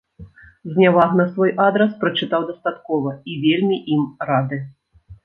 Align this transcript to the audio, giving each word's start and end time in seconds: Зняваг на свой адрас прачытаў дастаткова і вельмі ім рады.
Зняваг 0.77 1.11
на 1.19 1.25
свой 1.33 1.51
адрас 1.65 1.91
прачытаў 2.03 2.47
дастаткова 2.47 3.13
і 3.33 3.37
вельмі 3.45 3.77
ім 3.97 4.01
рады. 4.31 4.59